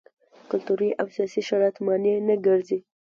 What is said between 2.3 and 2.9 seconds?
ګرځي.